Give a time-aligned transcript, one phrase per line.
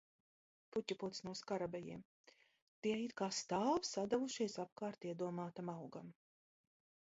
[0.75, 2.01] Puķupods no skarabejiem.
[2.87, 6.11] Tie it kā stāv, sadevušies apkārt iedomātam augam.